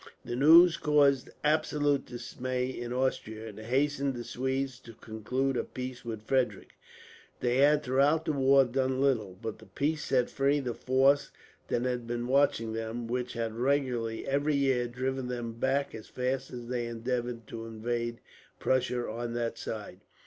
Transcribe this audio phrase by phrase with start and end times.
[0.25, 6.03] The news caused absolute dismay in Austria, and hastened the Swedes to conclude a peace
[6.03, 6.71] with Frederick.
[7.39, 11.29] They had throughout the war done little, but the peace set free the force
[11.67, 16.07] that had been watching them; and which had regularly, every year, driven them back as
[16.07, 18.21] fast as they endeavoured to invade
[18.59, 19.99] Prussia on that side.